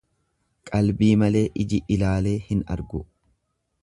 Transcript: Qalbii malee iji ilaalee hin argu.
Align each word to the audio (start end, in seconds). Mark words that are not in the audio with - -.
Qalbii 0.69 1.09
malee 1.23 1.43
iji 1.65 1.79
ilaalee 1.97 2.35
hin 2.47 2.65
argu. 2.77 3.03